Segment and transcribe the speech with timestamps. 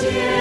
[0.00, 0.39] 新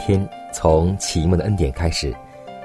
[0.00, 2.14] 天从启蒙的恩典开始。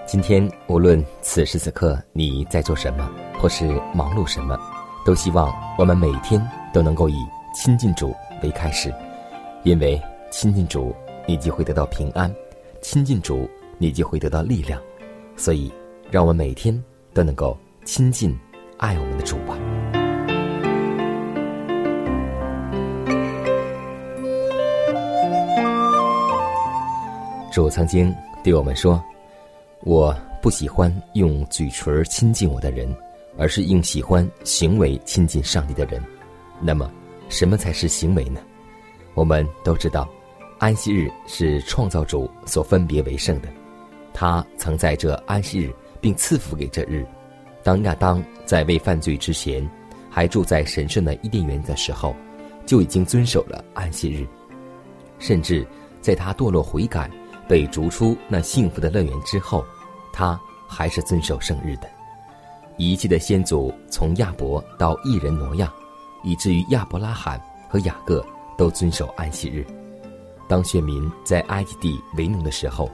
[0.07, 4.57] 今天无论此时此刻你在做什么，或是忙碌什么，
[5.05, 6.41] 都希望我们每天
[6.73, 7.15] 都能够以
[7.55, 8.13] 亲近主
[8.43, 8.93] 为开始，
[9.63, 12.29] 因为亲近主，你就会得到平安；
[12.81, 14.79] 亲近主，你就会得到力量。
[15.35, 15.71] 所以，
[16.11, 18.37] 让我们每天都能够亲近、
[18.77, 19.57] 爱我们的主吧。
[27.55, 29.01] 主曾经对我们说
[29.85, 32.93] ：“我不喜欢用嘴唇亲近我的人，
[33.37, 36.03] 而是用喜欢行为亲近上帝的人。”
[36.59, 36.91] 那么，
[37.29, 38.41] 什么才是行为呢？
[39.13, 40.05] 我们都知道，
[40.59, 43.47] 安息日是创造主所分别为圣的，
[44.13, 47.05] 他曾在这安息日并赐福给这日。
[47.63, 49.65] 当亚当在未犯罪之前，
[50.09, 52.13] 还住在神圣的伊甸园的时候，
[52.65, 54.27] 就已经遵守了安息日，
[55.19, 55.65] 甚至
[56.01, 57.09] 在他堕落悔改。
[57.47, 59.63] 被逐出那幸福的乐园之后，
[60.11, 61.89] 他还是遵守圣日的。
[62.77, 65.73] 一切的先祖从亚伯到异人挪亚，
[66.23, 68.25] 以至于亚伯拉罕和雅各
[68.57, 69.65] 都遵守安息日。
[70.47, 72.89] 当选民在埃及地为奴的时候，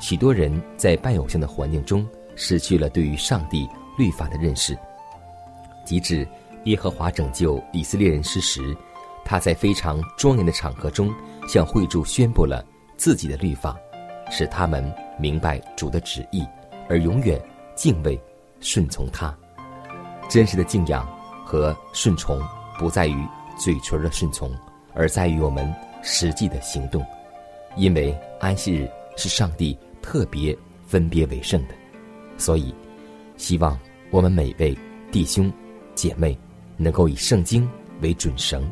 [0.00, 3.68] 许多人在拜偶像的环境中失去了对于上帝
[3.98, 4.76] 律法的认识。
[5.84, 6.26] 及至
[6.64, 8.76] 耶和华拯救以色列人之时，
[9.24, 11.14] 他在非常庄严的场合中
[11.46, 12.64] 向会众宣布了
[12.96, 13.76] 自己的律法。
[14.30, 14.84] 使他们
[15.18, 16.46] 明白主的旨意，
[16.88, 17.40] 而永远
[17.74, 18.20] 敬畏、
[18.60, 19.36] 顺从他。
[20.28, 21.06] 真实的敬仰
[21.44, 22.40] 和顺从，
[22.78, 23.16] 不在于
[23.58, 24.50] 嘴唇的顺从，
[24.94, 25.72] 而在于我们
[26.02, 27.04] 实际的行动。
[27.76, 30.56] 因为安息日是上帝特别
[30.86, 31.74] 分别为圣的，
[32.36, 32.74] 所以
[33.36, 33.78] 希望
[34.10, 34.76] 我们每位
[35.12, 35.52] 弟兄
[35.94, 36.36] 姐妹
[36.76, 37.68] 能够以圣经
[38.00, 38.68] 为准绳，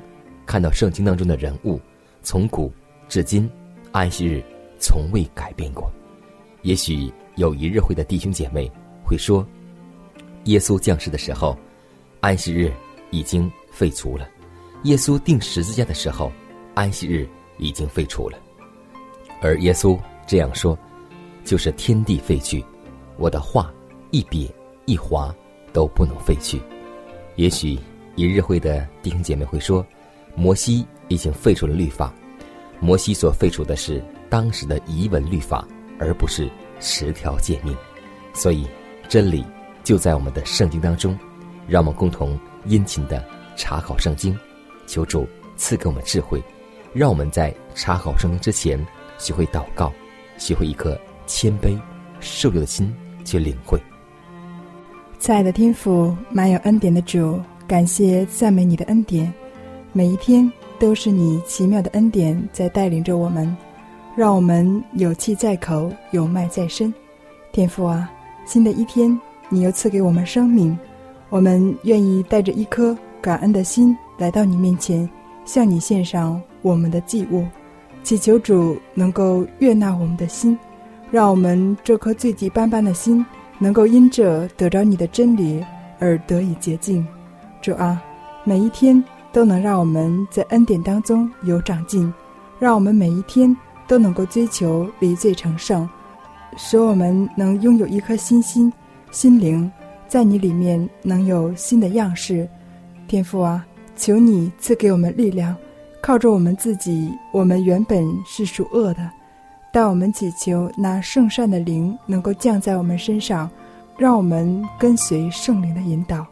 [0.47, 1.81] 看到圣经当中的人物，
[2.23, 2.73] 从古
[3.09, 3.49] 至今，
[3.93, 4.43] 安息日。
[4.85, 5.91] 从未改变过。
[6.61, 8.71] 也许有一日会的弟兄姐妹
[9.03, 9.47] 会说
[10.45, 11.59] ：“耶稣降世的时候，
[12.21, 12.71] 安息日
[13.11, 14.27] 已经废除了；
[14.83, 16.31] 耶稣钉十字架的时候，
[16.75, 18.39] 安息日已经废除了。”
[19.41, 20.79] 而耶稣这样说，
[21.47, 22.63] 就是天地废去，
[23.17, 23.73] 我的话
[24.11, 24.51] 一笔
[24.85, 25.35] 一划
[25.73, 26.61] 都不能废去。
[27.37, 27.79] 也许
[28.17, 29.85] 一日会的弟兄姐妹会说
[30.37, 32.15] ：“摩西已经废除了律法，
[32.81, 35.65] 摩西所废除的是。”当时的遗文律法，
[35.97, 36.51] 而不是
[36.81, 37.73] 十条诫命，
[38.33, 38.67] 所以
[39.09, 39.45] 真理
[39.85, 41.17] 就在我们的圣经当中。
[41.69, 43.25] 让我们共同殷勤的
[43.55, 44.37] 查考圣经，
[44.89, 45.25] 求主
[45.55, 46.43] 赐给我们智慧，
[46.93, 48.85] 让我们在查考圣经之前
[49.19, 49.93] 学会祷告，
[50.37, 51.81] 学会一颗谦卑
[52.19, 52.93] 受教的心
[53.25, 53.79] 去领会。
[55.21, 59.33] 亲爱的天父，满有恩典的主，感谢赞美你的恩典，
[59.93, 63.57] 每一天都是你奇妙的恩典在带领着我们。
[64.17, 66.93] 让我们有气在口，有脉在身。
[67.51, 68.09] 天父啊，
[68.45, 69.19] 新的一天，
[69.49, 70.79] 你又赐给我们生命，
[71.31, 75.09] 我们愿意带着一颗感恩的心来到你面前，
[75.45, 77.45] 向你献上我们的祭物，
[78.05, 80.57] 祈求主能够悦纳我们的心，
[81.11, 83.25] 让我们这颗罪迹斑斑的心
[83.59, 85.65] 能够因着得着你的真理
[85.99, 87.05] 而得以洁净。
[87.61, 88.01] 主啊，
[88.45, 89.03] 每一天
[89.33, 92.13] 都能让我们在恩典当中有长进，
[92.61, 93.57] 让我们每一天。
[93.87, 95.89] 都能够追求离罪成圣，
[96.57, 98.73] 使我们能拥有一颗新心、
[99.11, 99.71] 心灵，
[100.09, 102.49] 在你里面能有新的样式。
[103.07, 103.67] 天父啊，
[103.97, 105.55] 求你赐给我们力量，
[106.01, 109.11] 靠着我们自己，我们原本是属恶的，
[109.73, 113.51] 但我们祈求那圣善的灵能够降在我们身上，
[113.99, 116.27] 让我们跟随圣灵的引导。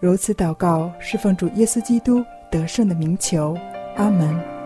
[0.00, 3.56] 如此祷告，是奉主耶稣基督得胜的名求。
[3.96, 4.57] 阿门。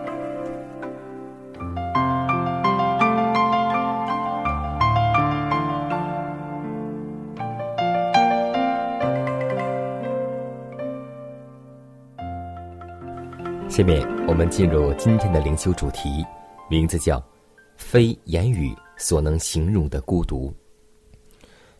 [13.75, 16.23] 下面我们进入今天的灵修主题，
[16.69, 17.19] 名字叫
[17.75, 20.53] “非言语所能形容的孤独”。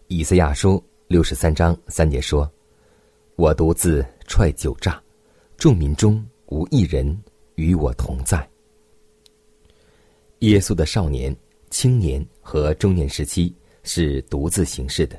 [0.09, 2.51] 以赛亚书六十三章三节说
[3.37, 4.99] ：“我独自踹酒榨，
[5.55, 7.15] 众民中无一人
[7.57, 8.49] 与我同在。”
[10.41, 11.35] 耶稣的少年、
[11.69, 15.15] 青年和中年时期是独自行事的，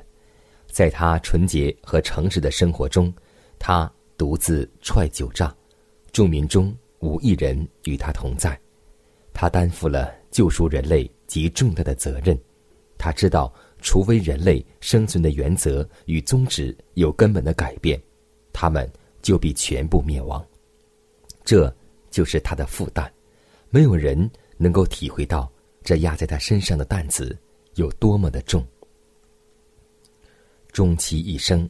[0.69, 3.13] 在他纯洁和诚实的生活中，
[3.57, 5.55] 他独自踹酒榨。
[6.15, 8.57] 众民中无一人与他同在，
[9.33, 12.39] 他担负了救赎人类极重大的责任。
[12.97, 18.01] 他知道，除非人类生存的原则与宗旨有根本的改变，
[18.53, 18.89] 他们
[19.21, 20.41] 就必全部灭亡。
[21.43, 21.75] 这
[22.09, 23.11] 就是他的负担。
[23.69, 25.51] 没有人能够体会到
[25.83, 27.37] 这压在他身上的担子
[27.73, 28.65] 有多么的重。
[30.71, 31.69] 终其一生，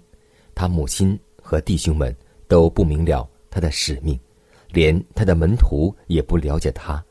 [0.54, 2.16] 他母亲和弟兄们
[2.48, 4.16] 都不明了他的使命。
[4.76, 7.02] 连他的门徒也不了解他，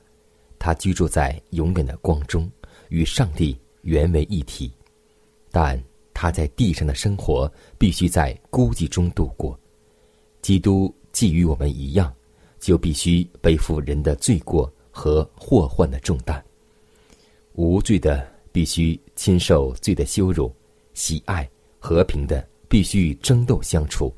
[0.59, 2.47] 他居住在永远的光中，
[2.91, 4.71] 与上帝原为一体。
[5.51, 5.83] 但
[6.13, 9.59] 他在地上的生活必须在孤寂中度过。
[10.43, 12.15] 基督既与我们一样，
[12.61, 16.45] 就必须背负人的罪过和祸患的重担。
[17.55, 20.55] 无罪的必须亲受罪的羞辱，
[20.93, 24.15] 喜爱和平的必须与争斗相处。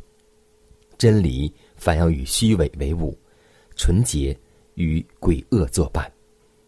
[0.98, 3.16] 真理反要与虚伪为伍。
[3.76, 4.36] 纯洁
[4.74, 6.10] 与鬼恶作伴，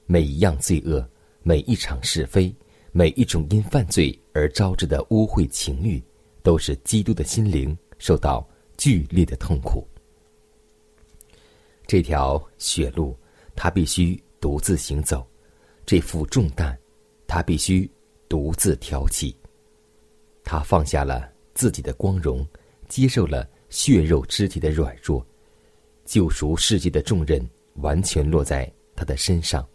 [0.06, 1.05] 每一样罪恶，
[1.43, 2.55] 每一场是非，
[2.93, 6.00] 每一种因犯罪而招致的污秽情欲，
[6.43, 8.46] 都是基督的心灵受到
[8.76, 9.87] 剧烈的痛苦。
[11.87, 13.16] 这条血路，
[13.56, 15.26] 他必须独自行走；
[15.87, 16.78] 这副重担，
[17.26, 17.90] 他必须
[18.28, 19.34] 独自挑起。
[20.44, 22.46] 他放下了自己的光荣，
[22.87, 25.26] 接受了血肉肢体的软弱。
[26.08, 27.38] 救赎世界的重任
[27.75, 29.69] 完全落在他的身上，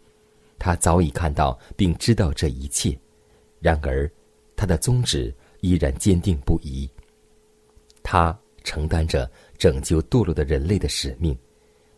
[0.58, 2.98] 他早已看到并知道这一切，
[3.60, 4.10] 然而
[4.56, 6.90] 他的宗旨依然坚定不移。
[8.02, 11.38] 他承担着拯救堕落的人类的使命，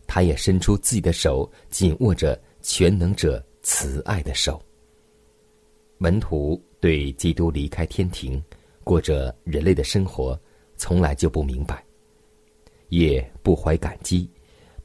[0.06, 4.62] 他也伸出自己的手，紧握着全能者慈爱的手。
[5.96, 8.42] 门徒对基督离开天庭，
[8.84, 10.38] 过着人类的生活，
[10.76, 11.82] 从来就不明白。
[12.88, 14.28] 也不怀感激，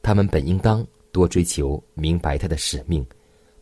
[0.02, 3.04] 他们本应当多追求明白他的使命。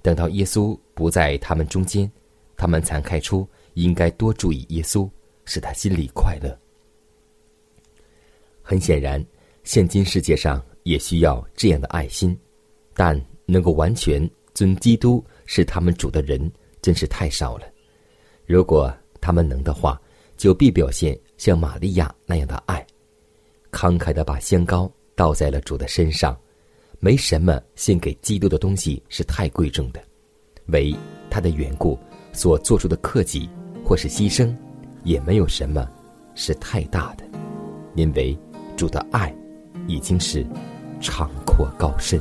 [0.02, 2.10] 等到耶稣不在他们中间，
[2.56, 5.08] 他们才开出应该多注意耶稣，
[5.44, 6.58] 使他心里快乐。
[8.62, 9.25] 很显然，
[9.64, 12.38] 现今世界上也需要这样的爱心，
[12.94, 16.50] 但能够完全尊基督是他们主的人，
[16.81, 17.66] 真是太少了。
[18.46, 20.00] 如果他们能的话，
[20.37, 22.87] 就必表现像玛利亚那样的爱。
[23.71, 26.37] 慷慨的把香膏倒在了主的身上，
[26.99, 30.03] 没什么献给基督的东西是太贵重的，
[30.67, 30.95] 为
[31.31, 31.99] 他的缘故
[32.33, 33.49] 所做出的克己
[33.85, 34.55] 或是牺牲，
[35.05, 35.89] 也没有什么
[36.35, 37.25] 是太大的，
[37.95, 38.37] 因为
[38.77, 39.35] 主的爱
[39.87, 40.45] 已经是
[41.00, 42.21] 长阔高深。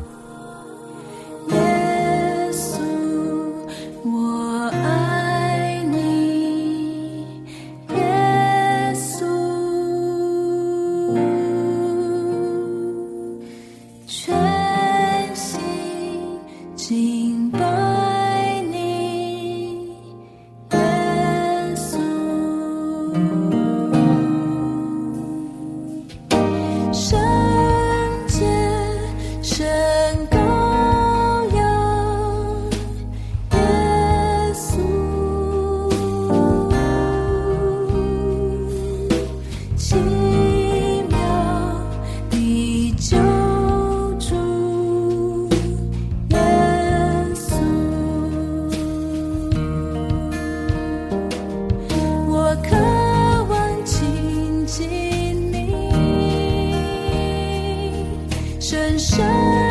[58.60, 59.69] 深深。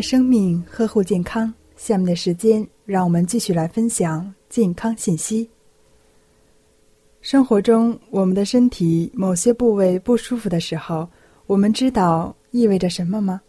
[0.00, 1.52] 生命，呵护健康。
[1.76, 5.48] 下面的时间，让我们继续来分享健康信息。
[7.22, 11.08] 生活中，我们的身体某些部位不舒服的时候，
[11.46, 13.40] 我们知道意味着什么吗？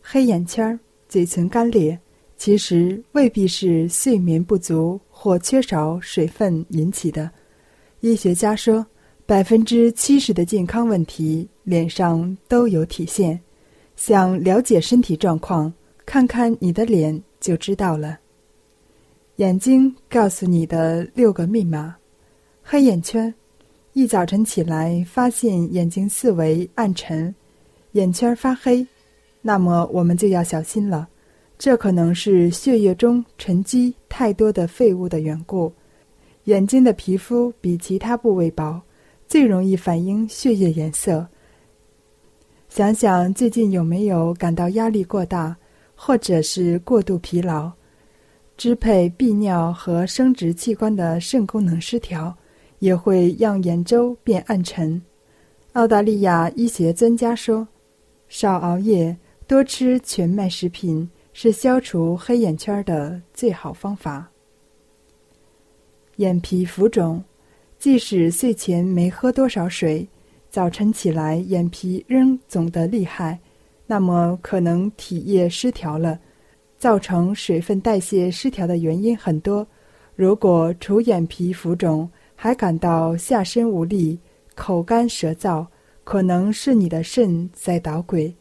[0.00, 0.78] 黑眼圈、
[1.08, 1.98] 嘴唇干裂，
[2.36, 7.30] 其实未必是睡眠不足或缺少水分引起的。
[8.00, 8.86] 医学家说，
[9.24, 13.40] 百分之七十的健康问题脸上都有体现。
[13.96, 15.72] 想了解身体状况，
[16.04, 18.18] 看看你的脸就知道了。
[19.36, 21.96] 眼睛告诉你的六个密码：
[22.62, 23.34] 黑眼圈，
[23.94, 27.34] 一早晨起来发现眼睛四围暗沉，
[27.92, 28.86] 眼圈发黑，
[29.42, 31.08] 那么我们就要小心了。
[31.58, 35.72] 这可能是血液中沉积太多的废物的缘故。
[36.44, 38.80] 眼睛的皮肤比其他部位薄，
[39.26, 41.26] 最容易反映血液颜色。
[42.76, 45.56] 想想最近有没有感到压力过大，
[45.94, 47.72] 或者是过度疲劳，
[48.58, 52.36] 支配泌尿和生殖器官的肾功能失调，
[52.80, 55.00] 也会让眼周变暗沉。
[55.72, 57.66] 澳大利亚医学专家说，
[58.28, 59.16] 少熬夜，
[59.46, 64.30] 多吃全麦食品是消除黑眼圈的最好方法。
[66.16, 67.24] 眼皮浮肿，
[67.78, 70.06] 即使睡前没喝多少水。
[70.56, 73.38] 早晨起来，眼皮仍肿得厉害，
[73.86, 76.18] 那么可能体液失调了。
[76.78, 79.66] 造成水分代谢失调的原因很多。
[80.14, 84.18] 如果除眼皮浮肿，还感到下身无力、
[84.54, 85.66] 口干舌燥，
[86.04, 88.34] 可能是你的肾在捣鬼。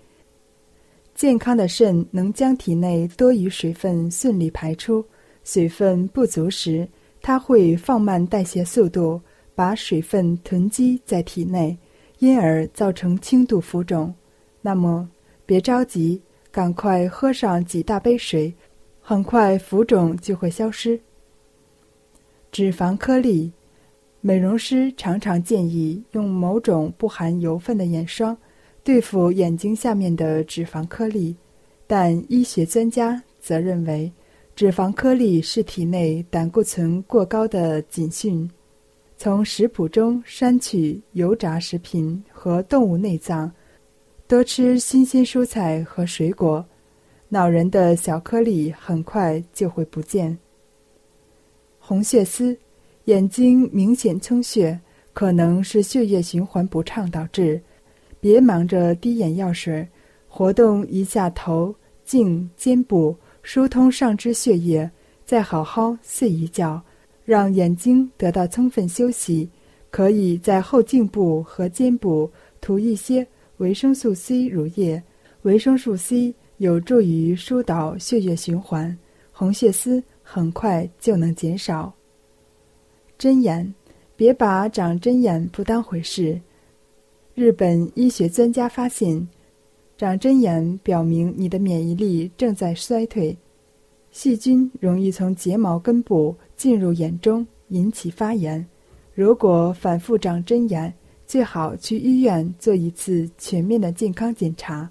[1.15, 5.03] 健康的肾能将体内多余水分顺利排出，
[5.43, 6.87] 水分不足时，
[7.21, 9.19] 它会放慢代谢速度，
[9.53, 11.77] 把水分囤积在体内。
[12.25, 14.11] 因而造成轻度浮肿，
[14.59, 15.07] 那么
[15.45, 16.19] 别着急，
[16.51, 18.51] 赶快喝上几大杯水，
[18.99, 20.99] 很快浮肿就会消失。
[22.51, 23.51] 脂肪颗粒，
[24.21, 28.35] 美容师常常建议用某种不含油分的眼霜
[28.83, 31.35] 对付眼睛下面的脂肪颗粒，
[31.85, 34.11] 但医学专家则认为，
[34.55, 38.49] 脂肪颗粒是体内胆固醇过高的警讯。
[39.17, 43.49] 从食谱中删去油炸食品和动物内脏，
[44.27, 46.63] 多吃新鲜蔬菜和水果，
[47.29, 50.37] 恼人的小颗粒很快就会不见。
[51.79, 52.57] 红血丝，
[53.05, 54.77] 眼睛明显充血，
[55.13, 57.61] 可能是血液循环不畅导致。
[58.19, 59.87] 别忙着滴眼药水，
[60.27, 64.89] 活动一下头、颈、肩部，疏通上肢血液，
[65.23, 66.83] 再好好睡一觉。
[67.25, 69.49] 让眼睛得到充分休息，
[69.89, 73.27] 可以在后颈部和肩部涂一些
[73.57, 75.01] 维生素 C 乳液。
[75.41, 78.97] 维生素 C 有助于疏导血液循环，
[79.31, 81.93] 红血丝很快就能减少。
[83.17, 83.73] 针眼，
[84.15, 86.39] 别把长针眼不当回事。
[87.33, 89.27] 日本医学专家发现，
[89.97, 93.37] 长针眼表明你的免疫力正在衰退。
[94.11, 98.65] 细菌容易从睫毛根部进入眼中，引起发炎。
[99.13, 100.93] 如果反复长针眼，
[101.25, 104.89] 最好去医院做一次全面的健康检查。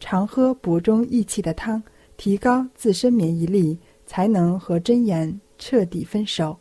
[0.00, 1.82] 常喝补中益气的汤，
[2.16, 3.76] 提高自身免疫力，
[4.06, 6.56] 才能和针眼彻底分手。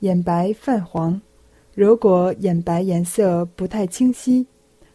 [0.00, 1.20] 眼白泛黄，
[1.74, 4.46] 如果眼白颜色不太清晰，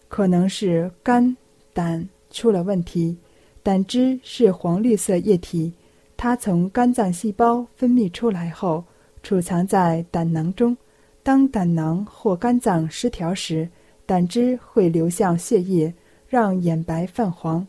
[0.07, 1.35] 可能是肝
[1.73, 3.17] 胆出了问题。
[3.63, 5.73] 胆汁是黄绿色液体，
[6.21, 8.83] 它从肝脏细胞分泌出来后，
[9.23, 10.75] 储藏在胆囊中。
[11.23, 13.69] 当胆囊或肝脏失调时，
[14.05, 15.93] 胆汁会流向血液，
[16.27, 17.65] 让眼白泛黄。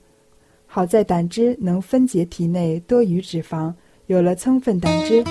[0.66, 3.72] 好在胆汁能分解体内多余脂肪，
[4.08, 5.22] 有了充分胆汁，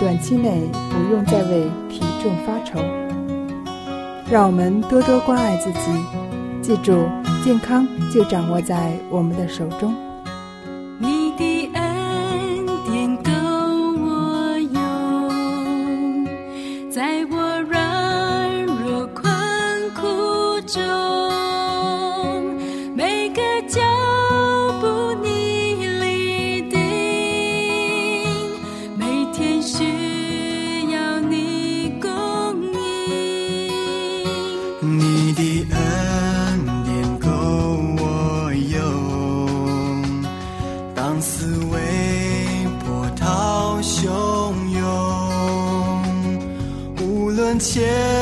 [0.00, 2.80] 短期内不用再为体重发愁。
[4.30, 5.78] 让我们多多关爱自己，
[6.62, 7.06] 记住。
[7.44, 9.94] 健康就掌握在我们的手中。
[47.74, 48.13] 将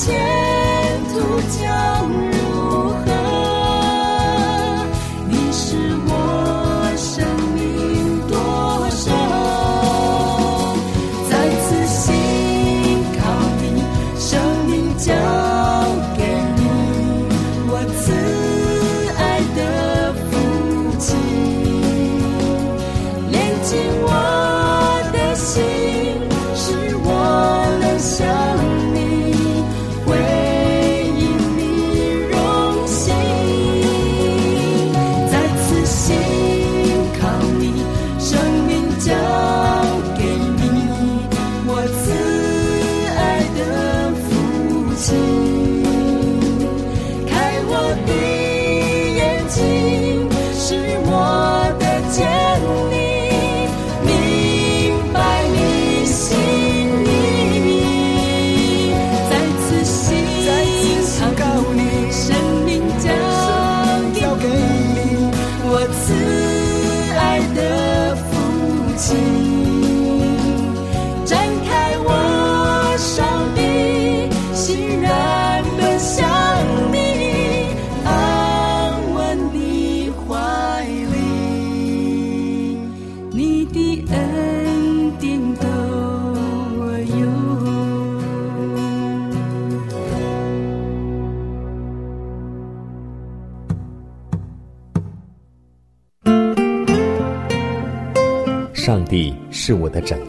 [0.00, 0.29] 前。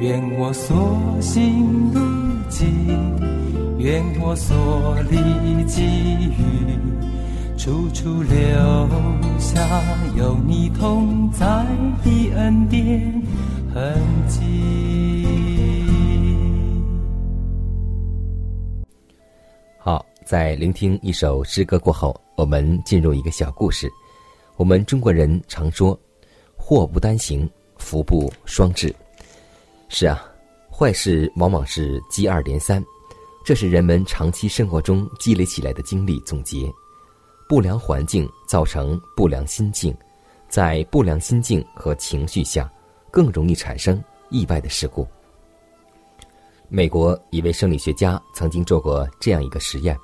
[0.00, 2.00] 愿我所行路
[2.48, 2.68] 径，
[3.78, 8.38] 愿我所历际遇，处处留
[9.40, 9.58] 下
[10.16, 11.44] 有你同在
[12.04, 13.22] 的恩典
[13.74, 15.26] 痕迹。
[19.80, 23.90] 好，在聆听一首诗歌过后，我们进入一个小故事。
[24.56, 25.98] 我们中国人常说
[26.56, 28.94] “祸不单行，福不双至”。
[29.88, 30.22] 是啊，
[30.70, 32.84] 坏事往往是接二连三，
[33.44, 36.70] 这是人们长期生活中积累起来的经历总结。
[37.48, 39.96] 不良环境造成不良心境，
[40.46, 42.70] 在不良心境和情绪下，
[43.10, 45.08] 更容易产生意外的事故。
[46.68, 49.98] 美国一位生理学家曾经做过这样一个实验：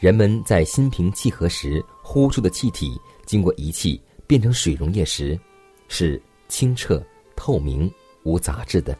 [0.00, 5.38] 人们在心平气和时呼出的气体，经过仪器变成水溶液时，
[5.86, 7.00] 是清澈
[7.36, 7.88] 透明。
[8.24, 8.96] 无杂质的，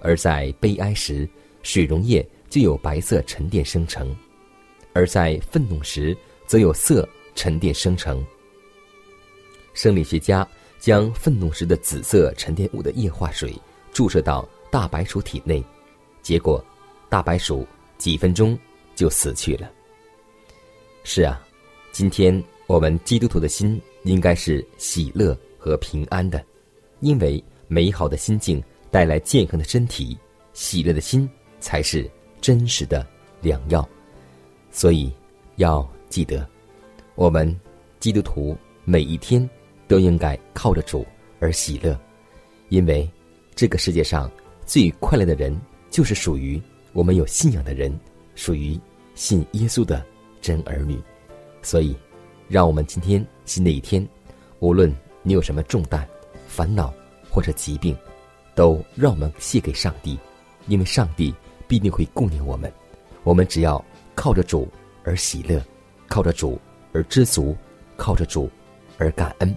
[0.00, 1.28] 而在悲哀时，
[1.62, 4.06] 水溶液就有白色沉淀生成；
[4.92, 8.24] 而在愤怒时，则有色沉淀生成。
[9.74, 10.46] 生理学家
[10.78, 13.54] 将愤怒时的紫色沉淀物的液化水
[13.92, 15.64] 注射到大白鼠体内，
[16.20, 16.64] 结果，
[17.08, 18.58] 大白鼠几分钟
[18.94, 19.70] 就死去了。
[21.04, 21.40] 是啊，
[21.92, 26.44] 今天我们基督徒的心应该是喜乐和平安的，
[26.98, 27.42] 因为。
[27.72, 30.18] 美好的心境带来健康的身体，
[30.52, 31.26] 喜乐的心
[31.58, 32.08] 才是
[32.38, 33.06] 真实的
[33.40, 33.88] 良药。
[34.70, 35.10] 所以
[35.56, 36.46] 要记得，
[37.14, 37.58] 我们
[37.98, 38.54] 基督徒
[38.84, 39.48] 每一天
[39.88, 41.06] 都应该靠着主
[41.40, 41.98] 而喜乐，
[42.68, 43.10] 因为
[43.54, 44.30] 这个世界上
[44.66, 45.58] 最快乐的人
[45.88, 46.60] 就是属于
[46.92, 47.98] 我们有信仰的人，
[48.34, 48.78] 属于
[49.14, 50.04] 信耶稣的
[50.42, 51.00] 真儿女。
[51.62, 51.96] 所以，
[52.48, 54.06] 让我们今天新的一天，
[54.58, 56.06] 无论你有什么重担、
[56.46, 56.92] 烦恼。
[57.32, 57.96] 或者疾病，
[58.54, 60.18] 都让我们献给上帝，
[60.68, 61.34] 因为上帝
[61.66, 62.70] 必定会顾念我们。
[63.24, 63.82] 我们只要
[64.14, 64.68] 靠着主
[65.02, 65.60] 而喜乐，
[66.08, 66.60] 靠着主
[66.92, 67.56] 而知足，
[67.96, 68.50] 靠着主
[68.98, 69.56] 而感恩。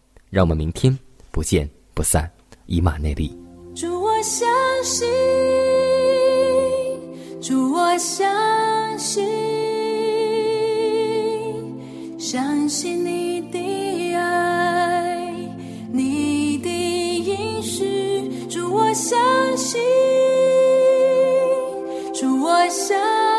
[0.31, 0.97] 让我们明天
[1.29, 2.31] 不见不散，
[2.65, 3.37] 以马内利。
[3.75, 4.47] 祝我相
[4.81, 5.05] 信，
[7.41, 9.27] 祝我相信，
[12.17, 15.21] 相信你的爱，
[15.91, 18.47] 你的应许。
[18.49, 19.19] 祝我相
[19.57, 19.81] 信，
[22.13, 23.30] 祝我相信，